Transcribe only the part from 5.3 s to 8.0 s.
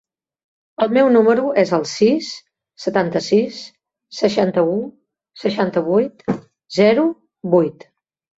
seixanta-vuit, zero, vuit.